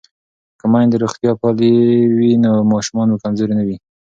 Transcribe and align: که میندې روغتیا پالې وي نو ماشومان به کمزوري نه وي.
که 0.59 0.65
میندې 0.73 0.97
روغتیا 1.03 1.31
پالې 1.41 1.73
وي 2.15 2.31
نو 2.43 2.51
ماشومان 2.73 3.07
به 3.11 3.17
کمزوري 3.23 3.53
نه 3.59 3.63
وي. 3.67 3.77